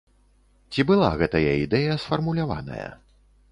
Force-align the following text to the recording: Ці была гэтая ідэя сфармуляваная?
Ці 0.73 0.85
была 0.91 1.09
гэтая 1.19 1.53
ідэя 1.67 1.99
сфармуляваная? 2.07 2.91